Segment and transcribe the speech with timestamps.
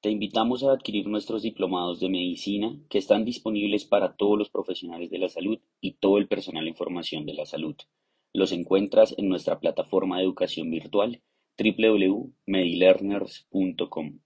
[0.00, 5.10] Te invitamos a adquirir nuestros diplomados de medicina que están disponibles para todos los profesionales
[5.10, 7.76] de la salud y todo el personal en formación de la salud.
[8.32, 11.20] Los encuentras en nuestra plataforma de educación virtual
[11.58, 14.20] www.medilearners.com.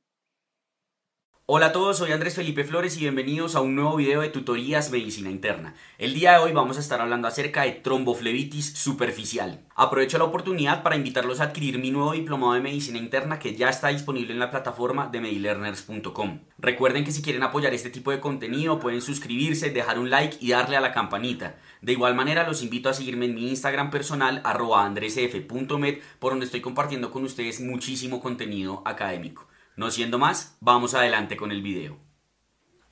[1.46, 4.90] Hola a todos, soy Andrés Felipe Flores y bienvenidos a un nuevo video de tutorías
[4.90, 5.74] medicina interna.
[5.98, 9.60] El día de hoy vamos a estar hablando acerca de tromboflebitis superficial.
[9.74, 13.68] Aprovecho la oportunidad para invitarlos a adquirir mi nuevo diplomado de medicina interna que ya
[13.68, 16.40] está disponible en la plataforma de medilearners.com.
[16.56, 20.52] Recuerden que si quieren apoyar este tipo de contenido pueden suscribirse, dejar un like y
[20.52, 21.56] darle a la campanita.
[21.82, 26.46] De igual manera los invito a seguirme en mi Instagram personal arroba andresf.med por donde
[26.46, 29.46] estoy compartiendo con ustedes muchísimo contenido académico.
[29.76, 31.98] No siendo más, vamos adelante con el video.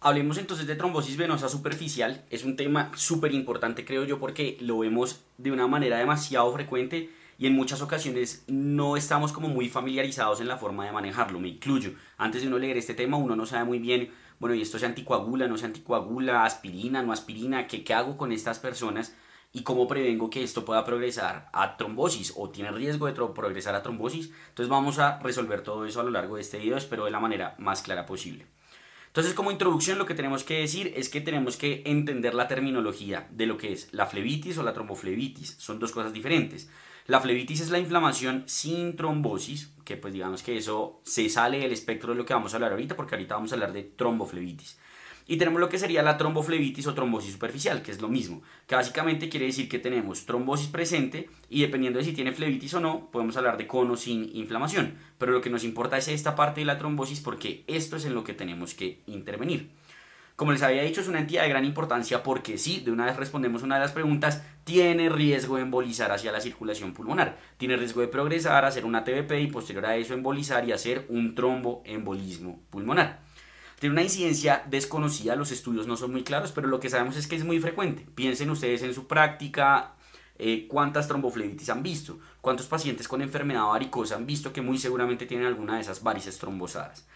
[0.01, 2.25] Hablemos entonces de trombosis venosa superficial.
[2.29, 7.09] Es un tema súper importante creo yo porque lo vemos de una manera demasiado frecuente
[7.39, 11.49] y en muchas ocasiones no estamos como muy familiarizados en la forma de manejarlo, me
[11.49, 11.93] incluyo.
[12.19, 14.11] Antes de uno leer este tema uno no sabe muy bien,
[14.41, 18.33] bueno, y esto se anticoagula, no se anticoagula, aspirina, no aspirina, ¿qué, qué hago con
[18.33, 19.15] estas personas?
[19.52, 23.83] Y cómo prevengo que esto pueda progresar a trombosis o tiene riesgo de progresar a
[23.83, 24.30] trombosis.
[24.48, 27.20] Entonces vamos a resolver todo eso a lo largo de este video, espero de la
[27.20, 28.46] manera más clara posible.
[29.08, 33.29] Entonces como introducción lo que tenemos que decir es que tenemos que entender la terminología
[33.30, 35.57] de lo que es la flebitis o la tromboflebitis.
[35.58, 36.70] Son dos cosas diferentes.
[37.07, 41.73] La flebitis es la inflamación sin trombosis, que pues digamos que eso se sale del
[41.73, 44.79] espectro de lo que vamos a hablar ahorita, porque ahorita vamos a hablar de tromboflebitis.
[45.33, 48.75] Y tenemos lo que sería la tromboflebitis o trombosis superficial, que es lo mismo, que
[48.75, 53.09] básicamente quiere decir que tenemos trombosis presente y dependiendo de si tiene flebitis o no,
[53.11, 54.92] podemos hablar de cono sin inflamación.
[55.17, 58.15] Pero lo que nos importa es esta parte de la trombosis porque esto es en
[58.15, 59.71] lo que tenemos que intervenir.
[60.37, 63.17] Como les había dicho, es una entidad de gran importancia porque sí, de una vez
[63.17, 68.03] respondemos una de las preguntas, tiene riesgo de embolizar hacia la circulación pulmonar, tiene riesgo
[68.03, 73.32] de progresar, hacer una TBP y posterior a eso embolizar y hacer un tromboembolismo pulmonar.
[73.83, 77.27] Tiene una incidencia desconocida, los estudios no son muy claros, pero lo que sabemos es
[77.27, 78.07] que es muy frecuente.
[78.15, 79.95] Piensen ustedes en su práctica,
[80.39, 85.27] eh, cuántas tromboflebitis han visto, cuántos pacientes con enfermedad varicosa han visto que muy seguramente
[85.27, 87.09] tienen alguna de esas varices trombosadas.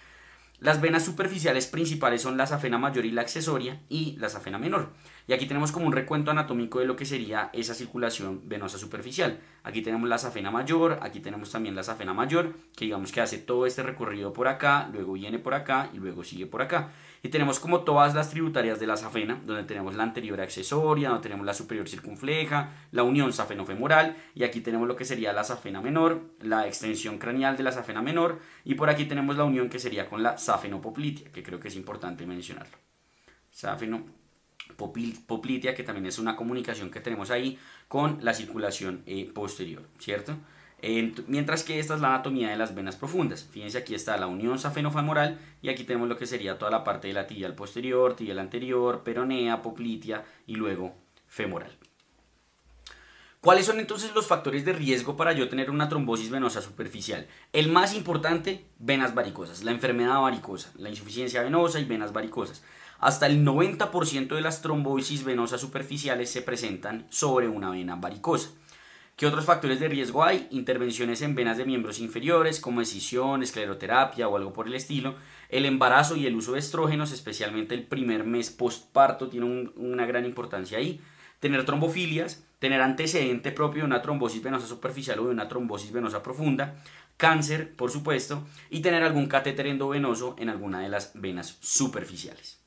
[0.59, 4.93] Las venas superficiales principales son la safena mayor y la accesoria y la safena menor.
[5.29, 9.41] Y aquí tenemos como un recuento anatómico de lo que sería esa circulación venosa superficial.
[9.65, 13.39] Aquí tenemos la safena mayor, aquí tenemos también la safena mayor, que digamos que hace
[13.39, 16.93] todo este recorrido por acá, luego viene por acá y luego sigue por acá.
[17.25, 21.25] Y tenemos como todas las tributarias de la safena, donde tenemos la anterior accesoria, donde
[21.25, 25.81] tenemos la superior circunfleja, la unión safenofemoral, y aquí tenemos lo que sería la safena
[25.81, 29.81] menor, la extensión craneal de la safena menor, y por aquí tenemos la unión que
[29.81, 32.79] sería con la safenopoplitea, que creo que es importante mencionarlo.
[34.77, 40.37] Safenopoplitea, que también es una comunicación que tenemos ahí con la circulación eh, posterior, ¿cierto?
[41.27, 43.49] mientras que esta es la anatomía de las venas profundas.
[43.51, 47.09] Fíjense, aquí está la unión safenofemoral y aquí tenemos lo que sería toda la parte
[47.09, 50.95] de la tibial posterior, tibial anterior, peronea, poplitea y luego
[51.27, 51.73] femoral.
[53.41, 57.27] ¿Cuáles son entonces los factores de riesgo para yo tener una trombosis venosa superficial?
[57.53, 62.63] El más importante, venas varicosas, la enfermedad varicosa, la insuficiencia venosa y venas varicosas.
[62.99, 68.51] Hasta el 90% de las trombosis venosas superficiales se presentan sobre una vena varicosa.
[69.17, 70.47] ¿Qué otros factores de riesgo hay?
[70.51, 75.15] Intervenciones en venas de miembros inferiores como escisión, escleroterapia o algo por el estilo.
[75.49, 80.27] El embarazo y el uso de estrógenos, especialmente el primer mes postparto, tiene una gran
[80.27, 81.01] importancia ahí.
[81.41, 86.23] Tener trombofilias, tener antecedente propio de una trombosis venosa superficial o de una trombosis venosa
[86.23, 86.77] profunda.
[87.17, 88.45] Cáncer, por supuesto.
[88.69, 92.66] Y tener algún catéter endovenoso en alguna de las venas superficiales.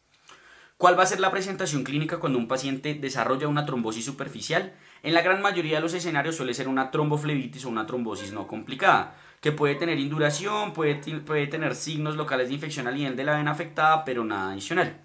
[0.80, 4.72] ¿Cuál va a ser la presentación clínica cuando un paciente desarrolla una trombosis superficial?
[5.04, 8.48] En la gran mayoría de los escenarios suele ser una tromboflebitis o una trombosis no
[8.48, 13.26] complicada, que puede tener induración, puede, puede tener signos locales de infección a nivel de
[13.26, 15.02] la vena afectada, pero nada adicional.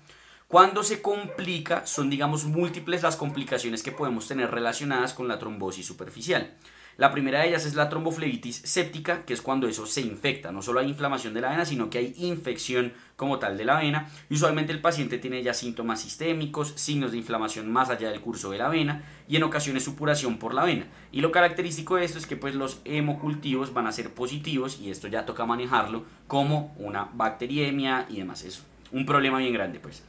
[0.47, 5.85] Cuando se complica, son digamos múltiples las complicaciones que podemos tener relacionadas con la trombosis
[5.85, 6.55] superficial.
[6.97, 10.53] La primera de ellas es la tromboflebitis séptica, que es cuando eso se infecta.
[10.53, 13.79] No solo hay inflamación de la vena, sino que hay infección como tal de la
[13.79, 14.09] vena.
[14.31, 18.51] Y usualmente el paciente tiene ya síntomas sistémicos, signos de inflamación más allá del curso
[18.51, 20.87] de la vena y en ocasiones supuración por la vena.
[21.11, 24.91] Y lo característico de esto es que pues los hemocultivos van a ser positivos y
[24.91, 28.45] esto ya toca manejarlo como una bacteriemia y demás.
[28.45, 28.63] Es
[28.93, 30.03] un problema bien grande pues.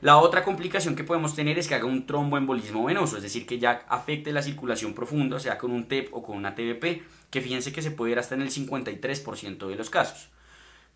[0.00, 3.58] La otra complicación que podemos tener es que haga un tromboembolismo venoso, es decir, que
[3.58, 7.72] ya afecte la circulación profunda, sea con un TEP o con una TBP, que fíjense
[7.72, 10.28] que se puede ir hasta en el 53% de los casos.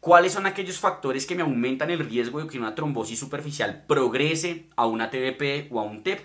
[0.00, 4.67] ¿Cuáles son aquellos factores que me aumentan el riesgo de que una trombosis superficial progrese
[4.77, 6.21] a una TBP o a un TEP?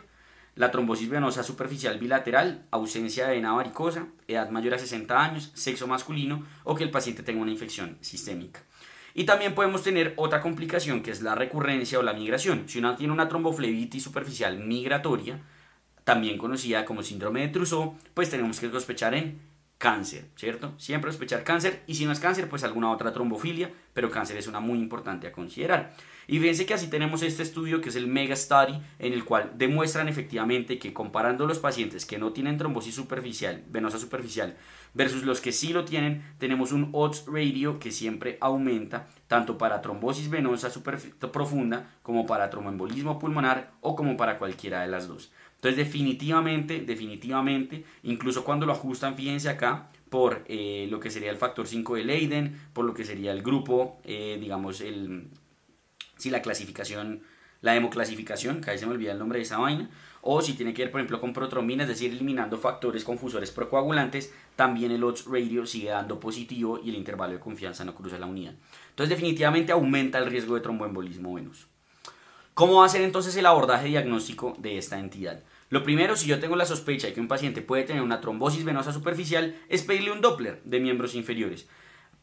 [0.55, 5.87] La trombosis venosa superficial bilateral, ausencia de vena varicosa, edad mayor a 60 años, sexo
[5.87, 8.61] masculino o que el paciente tenga una infección sistémica.
[9.13, 12.63] Y también podemos tener otra complicación que es la recurrencia o la migración.
[12.67, 15.39] Si uno tiene una tromboflebitis superficial migratoria,
[16.03, 19.39] también conocida como síndrome de Trousseau, pues tenemos que sospechar en
[19.83, 20.73] cáncer, ¿cierto?
[20.77, 24.47] Siempre sospechar cáncer y si no es cáncer, pues alguna otra trombofilia, pero cáncer es
[24.47, 25.93] una muy importante a considerar.
[26.25, 29.51] Y fíjense que así tenemos este estudio que es el Mega Study, en el cual
[29.55, 34.55] demuestran efectivamente que comparando los pacientes que no tienen trombosis superficial, venosa superficial,
[34.93, 39.81] versus los que sí lo tienen, tenemos un odds ratio que siempre aumenta tanto para
[39.81, 40.69] trombosis venosa
[41.33, 45.33] profunda como para tromboembolismo pulmonar o como para cualquiera de las dos.
[45.63, 51.37] Entonces definitivamente, definitivamente, incluso cuando lo ajustan, fíjense acá, por eh, lo que sería el
[51.37, 55.29] factor 5 de Leiden, por lo que sería el grupo, eh, digamos, el,
[56.17, 57.23] si la clasificación,
[57.61, 59.89] la hemoclasificación, que ahí se me olvida el nombre de esa vaina,
[60.21, 64.33] o si tiene que ver, por ejemplo, con protrombina, es decir, eliminando factores confusores procoagulantes,
[64.57, 68.25] también el odds ratio sigue dando positivo y el intervalo de confianza no cruza la
[68.25, 68.55] unidad.
[68.89, 71.67] Entonces, definitivamente aumenta el riesgo de tromboembolismo venoso.
[72.53, 75.41] ¿Cómo va a ser entonces el abordaje diagnóstico de esta entidad?
[75.73, 78.63] Lo primero, si yo tengo la sospecha de que un paciente puede tener una trombosis
[78.63, 81.67] venosa superficial, es pedirle un Doppler de miembros inferiores.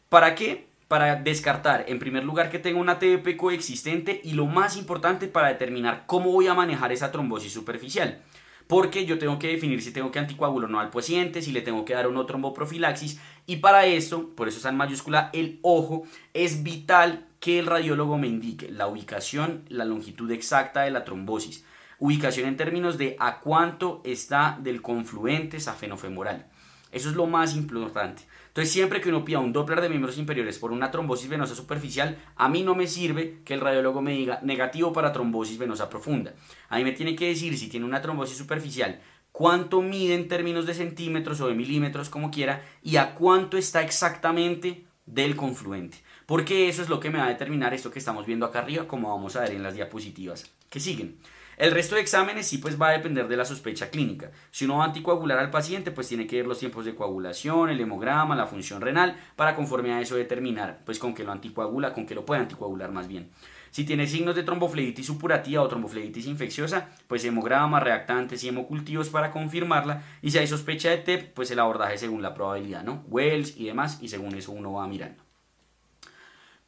[0.09, 0.69] ¿Para qué?
[0.87, 5.49] para descartar, en primer lugar, que tenga una TBP coexistente y lo más importante para
[5.49, 8.23] determinar cómo voy a manejar esa trombosis superficial.
[8.69, 11.63] Porque yo tengo que definir si tengo que anticoagular o no al paciente, si le
[11.63, 13.21] tengo que dar o no tromboprofilaxis.
[13.47, 16.05] Y para eso, por eso está en mayúscula, el ojo,
[16.35, 21.65] es vital que el radiólogo me indique la ubicación, la longitud exacta de la trombosis.
[22.01, 26.47] Ubicación en términos de a cuánto está del confluente safenofemoral.
[26.93, 28.23] Eso es lo más importante.
[28.49, 32.19] Entonces, siempre que uno pida un Doppler de miembros inferiores por una trombosis venosa superficial,
[32.35, 36.35] a mí no me sirve que el radiólogo me diga negativo para trombosis venosa profunda.
[36.69, 39.01] A mí me tiene que decir si tiene una trombosis superficial,
[39.31, 43.83] cuánto mide en términos de centímetros o de milímetros, como quiera, y a cuánto está
[43.83, 45.99] exactamente del confluente.
[46.27, 48.89] Porque eso es lo que me va a determinar esto que estamos viendo acá arriba,
[48.89, 51.19] como vamos a ver en las diapositivas que siguen.
[51.61, 54.31] El resto de exámenes sí pues va a depender de la sospecha clínica.
[54.51, 57.69] Si uno va a anticoagular al paciente, pues tiene que ver los tiempos de coagulación,
[57.69, 61.93] el hemograma, la función renal, para conforme a eso determinar pues con qué lo anticoagula,
[61.93, 63.29] con qué lo puede anticoagular más bien.
[63.71, 69.31] Si tiene signos de tromboflebitis supurativa o tromboflebitis infecciosa, pues hemograma, reactantes y hemocultivos para
[69.31, 70.03] confirmarla.
[70.23, 73.05] Y si hay sospecha de TEP, pues el abordaje según la probabilidad, ¿no?
[73.09, 75.30] Wells y demás, y según eso uno va mirando.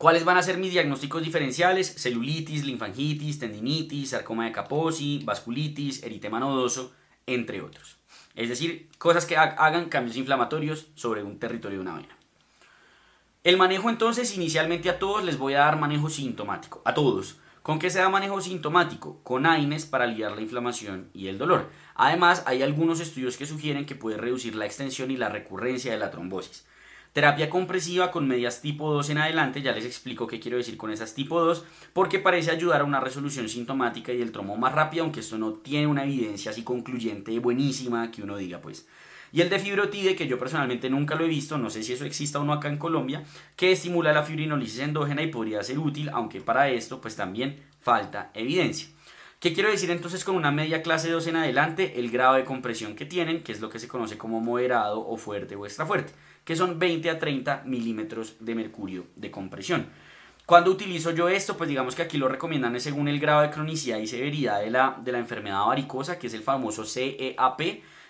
[0.03, 1.95] ¿Cuáles van a ser mis diagnósticos diferenciales?
[1.97, 6.93] Celulitis, linfangitis, tendinitis, sarcoma de Kaposi, vasculitis, eritema nodoso,
[7.25, 7.99] entre otros.
[8.35, 12.17] Es decir, cosas que hagan cambios inflamatorios sobre un territorio de una vena.
[13.45, 17.37] El manejo entonces, inicialmente a todos les voy a dar manejo sintomático, a todos.
[17.63, 19.21] ¿Con qué se da manejo sintomático?
[19.23, 21.71] Con AINES para aliviar la inflamación y el dolor.
[21.95, 25.99] Además, hay algunos estudios que sugieren que puede reducir la extensión y la recurrencia de
[25.99, 26.67] la trombosis.
[27.13, 30.91] Terapia compresiva con medias tipo 2 en adelante, ya les explico qué quiero decir con
[30.91, 35.05] esas tipo 2, porque parece ayudar a una resolución sintomática y el trombo más rápido,
[35.05, 38.89] aunque esto no tiene una evidencia así concluyente buenísima que uno diga pues.
[39.31, 42.07] Y el de fibrotide, que yo personalmente nunca lo he visto, no sé si eso
[42.07, 43.25] exista o no acá en Colombia,
[43.57, 48.31] que estimula la fibrinolisis endógena y podría ser útil, aunque para esto pues también falta
[48.33, 48.89] evidencia.
[49.39, 51.99] ¿Qué quiero decir entonces con una media clase 2 en adelante?
[51.99, 55.19] El grado de compresión que tienen, que es lo que se conoce como moderado o
[55.19, 56.13] fuerte o extra fuerte
[56.45, 59.87] que son 20 a 30 milímetros de mercurio de compresión.
[60.45, 63.51] Cuando utilizo yo esto, pues digamos que aquí lo recomiendan es según el grado de
[63.51, 67.61] cronicidad y severidad de la, de la enfermedad varicosa, que es el famoso CEAP,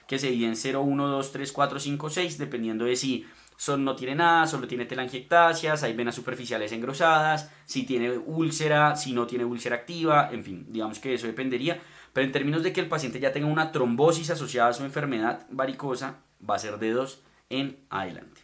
[0.06, 3.84] que se divide en 0, 1, 2, 3, 4, 5, 6, dependiendo de si son,
[3.84, 9.26] no tiene nada, solo tiene telangiectasias, hay venas superficiales engrosadas, si tiene úlcera, si no
[9.26, 11.80] tiene úlcera activa, en fin, digamos que eso dependería.
[12.12, 15.46] Pero en términos de que el paciente ya tenga una trombosis asociada a su enfermedad
[15.50, 16.16] varicosa,
[16.48, 18.40] va a ser de 2 en adelante.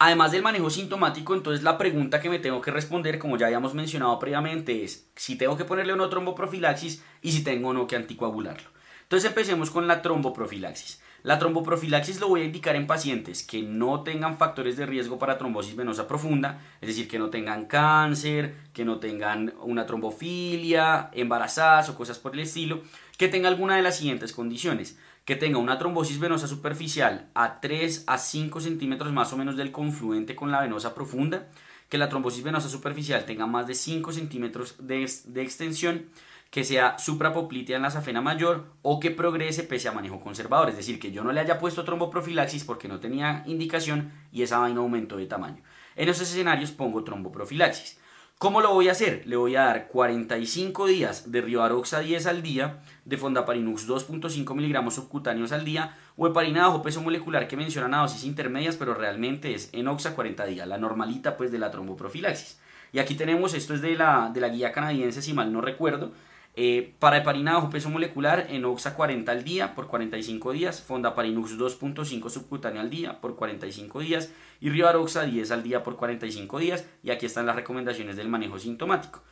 [0.00, 3.74] Además del manejo sintomático, entonces la pregunta que me tengo que responder, como ya habíamos
[3.74, 7.86] mencionado previamente, es si tengo que ponerle o no tromboprofilaxis y si tengo o no
[7.86, 8.70] que anticoagularlo.
[9.02, 11.02] Entonces empecemos con la tromboprofilaxis.
[11.24, 15.36] La tromboprofilaxis lo voy a indicar en pacientes que no tengan factores de riesgo para
[15.36, 21.88] trombosis venosa profunda, es decir, que no tengan cáncer, que no tengan una trombofilia, embarazadas
[21.88, 22.82] o cosas por el estilo,
[23.16, 24.96] que tenga alguna de las siguientes condiciones
[25.28, 29.72] que tenga una trombosis venosa superficial a 3 a 5 centímetros más o menos del
[29.72, 31.48] confluente con la venosa profunda,
[31.90, 35.02] que la trombosis venosa superficial tenga más de 5 centímetros de,
[35.42, 36.06] extensión,
[36.48, 40.78] que sea suprapoplitea en la safena mayor o que progrese pese a manejo conservador, es
[40.78, 44.80] decir, que yo no le haya puesto tromboprofilaxis porque no tenía indicación y esa vaina
[44.80, 45.62] aumentó de tamaño.
[45.94, 47.98] En esos escenarios pongo tromboprofilaxis.
[48.38, 49.26] ¿Cómo lo voy a hacer?
[49.26, 54.94] Le voy a dar 45 días de Rivaroxa 10 al día, de Fondaparinux 2.5 miligramos
[54.94, 59.56] subcutáneos al día, o heparina bajo peso molecular que mencionan a dosis intermedias, pero realmente
[59.56, 62.60] es Enoxa 40 días, la normalita pues de la tromboprofilaxis.
[62.92, 66.12] Y aquí tenemos, esto es de la, de la guía canadiense, si mal no recuerdo,
[66.60, 71.56] eh, para heparina bajo peso molecular, en Oxa 40 al día por 45 días, Fondaparinux
[71.56, 76.84] 2.5 subcutáneo al día por 45 días y Rivaroxa 10 al día por 45 días.
[77.04, 79.22] Y aquí están las recomendaciones del manejo sintomático.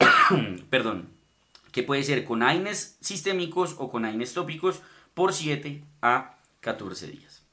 [0.70, 1.10] Perdón,
[1.70, 4.82] que puede ser con AINES sistémicos o con AINES tópicos
[5.14, 7.44] por 7 a 14 días.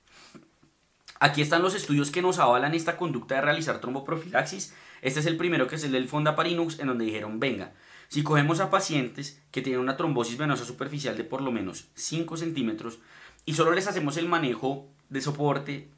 [1.20, 4.74] Aquí están los estudios que nos avalan esta conducta de realizar tromboprofilaxis.
[5.04, 7.74] Este es el primero que es el del Fondaparinux en donde dijeron, venga,
[8.08, 12.38] si cogemos a pacientes que tienen una trombosis venosa superficial de por lo menos 5
[12.38, 13.00] centímetros
[13.46, 15.90] y solo les hacemos el manejo de soporte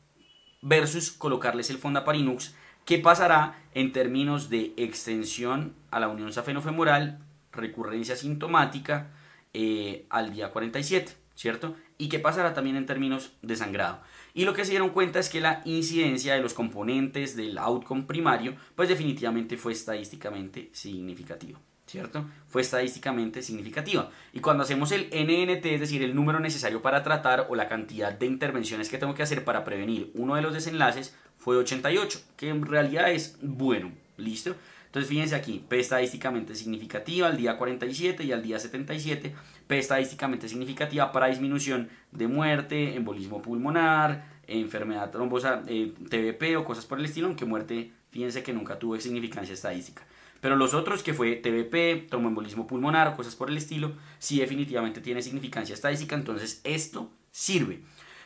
[0.61, 7.19] versus colocarles el fondaparinux, ¿qué pasará en términos de extensión a la unión safenofemoral,
[7.51, 9.11] recurrencia sintomática
[9.53, 11.75] eh, al día 47, ¿cierto?
[11.97, 14.01] Y qué pasará también en términos de sangrado.
[14.33, 18.03] Y lo que se dieron cuenta es que la incidencia de los componentes del outcome
[18.03, 21.59] primario, pues definitivamente fue estadísticamente significativa.
[21.89, 22.25] ¿Cierto?
[22.48, 24.12] Fue estadísticamente significativa.
[24.31, 28.13] Y cuando hacemos el NNT, es decir, el número necesario para tratar o la cantidad
[28.13, 32.50] de intervenciones que tengo que hacer para prevenir uno de los desenlaces, fue 88, que
[32.50, 34.55] en realidad es bueno, ¿listo?
[34.86, 39.36] Entonces fíjense aquí, P estadísticamente significativa al día 47 y al día 77,
[39.67, 46.85] P estadísticamente significativa para disminución de muerte, embolismo pulmonar, enfermedad trombosa, eh, TBP o cosas
[46.85, 50.03] por el estilo, aunque muerte, fíjense que nunca tuvo significancia estadística.
[50.41, 55.01] Pero los otros, que fue TBP, tromboembolismo pulmonar o cosas por el estilo, sí definitivamente
[55.01, 57.81] tiene significancia estadística, entonces esto sirve.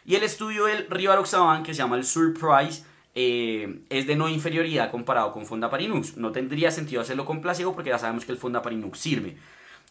[0.05, 2.83] Y el estudio del Rivaroxaban, que se llama el Surprise,
[3.15, 6.17] eh, es de no inferioridad comparado con Fondaparinux.
[6.17, 9.37] No tendría sentido hacerlo con placebo porque ya sabemos que el Fondaparinux sirve.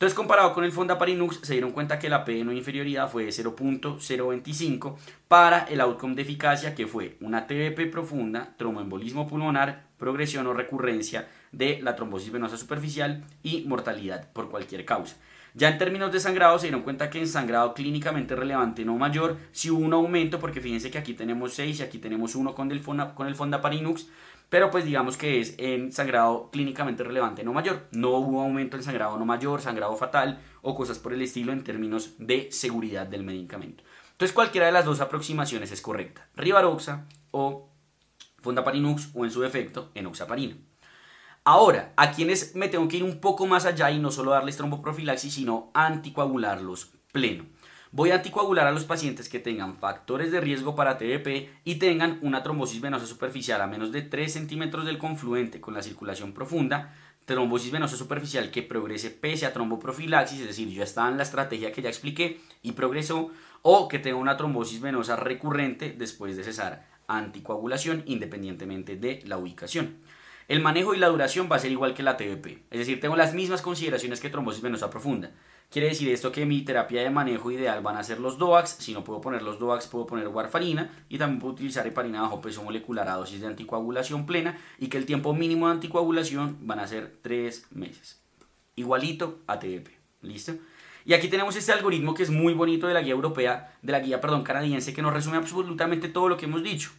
[0.02, 3.30] Entonces, comparado con el Fondaparinux, se dieron cuenta que la P no inferioridad fue de
[3.30, 4.96] 0.025
[5.28, 11.28] para el outcome de eficacia, que fue una TBP profunda, tromboembolismo pulmonar, progresión o recurrencia
[11.52, 15.14] de la trombosis venosa superficial y mortalidad por cualquier causa.
[15.54, 19.36] Ya en términos de sangrado se dieron cuenta que en sangrado clínicamente relevante no mayor
[19.52, 22.72] si hubo un aumento, porque fíjense que aquí tenemos 6 y aquí tenemos 1 con
[22.72, 23.28] el, fonda, con
[24.52, 27.88] pero pues digamos que es en sangrado clínicamente relevante no mayor.
[27.90, 31.64] No hubo aumento en sangrado no mayor, sangrado fatal o cosas por el estilo en
[31.64, 33.82] términos de seguridad del medicamento.
[34.10, 37.70] Entonces cualquiera de las dos aproximaciones es correcta, Rivaroxa o
[38.42, 40.58] Fondaparinux o en su defecto enoxaparina.
[41.44, 44.58] Ahora, a quienes me tengo que ir un poco más allá y no solo darles
[44.58, 47.46] tromboprofilaxis, sino anticoagularlos pleno.
[47.94, 52.18] Voy a anticoagular a los pacientes que tengan factores de riesgo para TBP y tengan
[52.22, 56.94] una trombosis venosa superficial a menos de 3 centímetros del confluente con la circulación profunda,
[57.26, 61.70] trombosis venosa superficial que progrese pese a tromboprofilaxis, es decir, ya está en la estrategia
[61.70, 63.30] que ya expliqué y progresó,
[63.60, 69.98] o que tenga una trombosis venosa recurrente después de cesar anticoagulación independientemente de la ubicación.
[70.48, 73.16] El manejo y la duración va a ser igual que la TBP, es decir, tengo
[73.16, 75.32] las mismas consideraciones que trombosis venosa profunda.
[75.72, 78.92] Quiere decir esto que mi terapia de manejo ideal van a ser los DOACs, si
[78.92, 82.62] no puedo poner los DOACs puedo poner warfarina y también puedo utilizar heparina bajo peso
[82.62, 86.86] molecular a dosis de anticoagulación plena y que el tiempo mínimo de anticoagulación van a
[86.86, 88.20] ser 3 meses.
[88.76, 89.88] Igualito a TBP,
[90.20, 90.52] ¿listo?
[91.06, 94.00] Y aquí tenemos este algoritmo que es muy bonito de la guía europea, de la
[94.00, 96.90] guía, perdón, canadiense, que nos resume absolutamente todo lo que hemos dicho.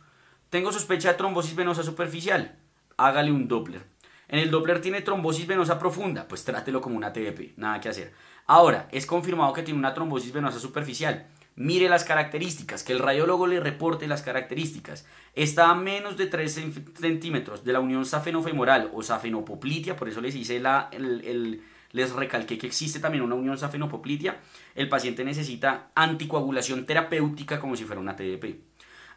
[0.49, 2.57] Tengo sospecha de trombosis venosa superficial
[2.97, 3.92] hágale un Doppler.
[4.33, 8.13] En el Doppler tiene trombosis venosa profunda, pues trátelo como una TBP, nada que hacer.
[8.47, 11.27] Ahora, es confirmado que tiene una trombosis venosa superficial.
[11.55, 15.05] mire las características, que el radiólogo le reporte las características.
[15.35, 16.61] Está a menos de 3
[16.99, 20.89] centímetros de la unión safenofemoral o safenopoplitea, por eso les hice la,
[21.91, 24.41] les recalqué que existe también una unión safenopoplitea.
[24.73, 28.55] El paciente necesita anticoagulación terapéutica como si fuera una TDP.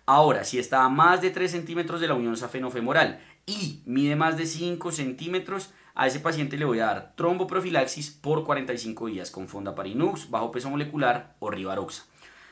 [0.05, 4.37] Ahora, si está a más de 3 centímetros de la unión safenofemoral y mide más
[4.37, 9.49] de 5 centímetros, a ese paciente le voy a dar tromboprofilaxis por 45 días con
[9.49, 12.05] fondaparinux, bajo peso molecular o rivaroxa.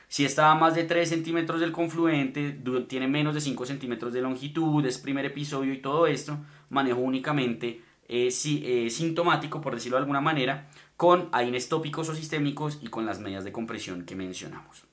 [0.07, 4.21] Si está a más de 3 centímetros del confluente, tiene menos de 5 centímetros de
[4.21, 6.37] longitud, es primer episodio y todo esto,
[6.69, 12.79] manejo únicamente eh, eh, sintomático, por decirlo de alguna manera, con AINES tópicos o sistémicos
[12.81, 14.85] y con las medidas de compresión que mencionamos.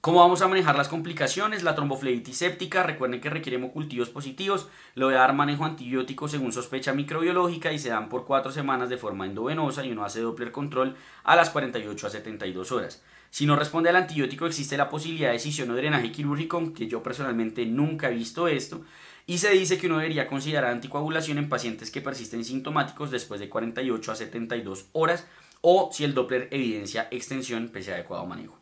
[0.00, 1.64] ¿Cómo vamos a manejar las complicaciones?
[1.64, 6.52] La tromboflebitis séptica, recuerden que requiere hemocultivos positivos, le voy a dar manejo antibiótico según
[6.52, 10.52] sospecha microbiológica y se dan por 4 semanas de forma endovenosa y uno hace Doppler
[10.52, 13.02] control a las 48 a 72 horas.
[13.30, 17.02] Si no responde al antibiótico existe la posibilidad de decisión o drenaje quirúrgico, que yo
[17.02, 18.84] personalmente nunca he visto esto,
[19.26, 23.48] y se dice que uno debería considerar anticoagulación en pacientes que persisten sintomáticos después de
[23.48, 25.26] 48 a 72 horas
[25.60, 28.60] o si el Doppler evidencia extensión pese a adecuado manejo.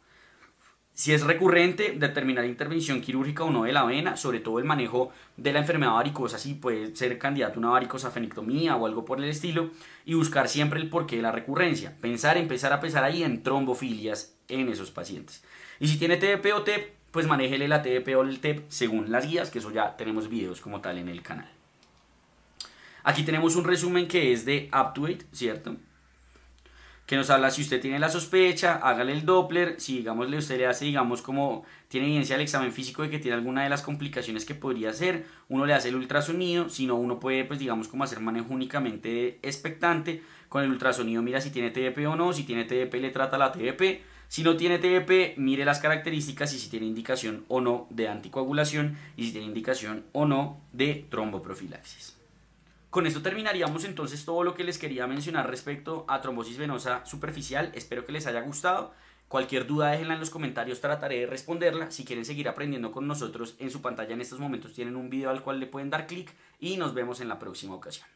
[0.96, 5.12] Si es recurrente, determinar intervención quirúrgica o no de la vena, sobre todo el manejo
[5.36, 9.28] de la enfermedad varicosa, si puede ser candidato a una varicosafenectomía o algo por el
[9.28, 9.68] estilo,
[10.06, 11.94] y buscar siempre el porqué de la recurrencia.
[12.00, 15.44] Pensar, empezar a pensar ahí en trombofilias en esos pacientes.
[15.80, 19.28] Y si tiene TDP o TEP, pues manéjele la TDP o el TEP según las
[19.28, 21.50] guías, que eso ya tenemos videos como tal en el canal.
[23.04, 25.76] Aquí tenemos un resumen que es de Aptuate, ¿cierto?
[27.06, 30.66] Que nos habla si usted tiene la sospecha, hágale el Doppler, si digamos usted le
[30.66, 34.44] hace, digamos, como tiene evidencia del examen físico de que tiene alguna de las complicaciones
[34.44, 38.02] que podría ser, uno le hace el ultrasonido, si no, uno puede, pues digamos, como
[38.02, 42.64] hacer manejo únicamente expectante, con el ultrasonido mira si tiene TDP o no, si tiene
[42.64, 46.86] TDP le trata la TDP, si no tiene TDP, mire las características y si tiene
[46.86, 52.15] indicación o no de anticoagulación y si tiene indicación o no de tromboprofilaxis.
[52.96, 57.70] Con esto terminaríamos entonces todo lo que les quería mencionar respecto a trombosis venosa superficial.
[57.74, 58.94] Espero que les haya gustado.
[59.28, 61.90] Cualquier duda déjenla en los comentarios, trataré de responderla.
[61.90, 65.28] Si quieren seguir aprendiendo con nosotros, en su pantalla en estos momentos tienen un video
[65.28, 68.15] al cual le pueden dar clic y nos vemos en la próxima ocasión.